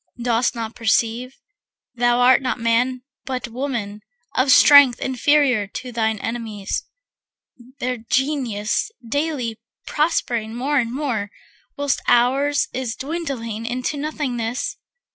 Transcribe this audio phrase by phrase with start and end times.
[0.19, 1.35] Dost not perceive,
[1.93, 4.01] thou art not man but woman,
[4.35, 6.85] Of strength inferior to thine enemies,
[7.79, 11.29] Their Genius daily prospering more and more,
[11.77, 14.75] Whilst ours is dwindling into nothingness?